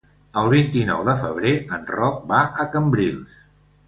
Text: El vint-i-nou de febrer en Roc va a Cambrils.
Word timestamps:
El 0.41 0.47
vint-i-nou 0.51 1.03
de 1.09 1.13
febrer 1.19 1.51
en 1.77 1.85
Roc 1.97 2.23
va 2.31 2.39
a 2.65 2.65
Cambrils. 2.77 3.37